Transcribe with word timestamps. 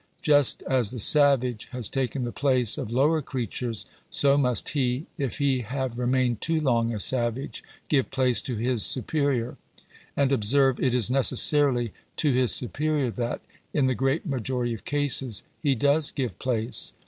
Just 0.23 0.63
as 0.63 0.89
the 0.89 0.99
savage 0.99 1.65
has 1.65 1.87
taken 1.87 2.23
the 2.23 2.31
place 2.31 2.75
of 2.79 2.89
lower 2.91 3.21
creatures, 3.21 3.85
so 4.09 4.35
must 4.35 4.69
he, 4.69 5.05
if 5.19 5.37
he 5.37 5.59
have 5.59 5.99
remained 5.99 6.41
too 6.41 6.59
long 6.59 6.91
a 6.91 6.99
savage, 6.99 7.63
give 7.87 8.09
place 8.09 8.41
to 8.41 8.55
bis 8.57 8.81
superior. 8.81 9.57
And, 10.17 10.31
observe, 10.31 10.79
it 10.79 10.95
is 10.95 11.11
necessarily 11.11 11.93
to 12.15 12.33
his 12.33 12.51
superior 12.51 13.11
that, 13.11 13.41
in 13.75 13.85
the 13.85 13.93
great 13.93 14.25
majority 14.25 14.73
of 14.73 14.85
cases, 14.85 15.43
he 15.61 15.75
does 15.75 16.09
give 16.09 16.39
place. 16.39 16.93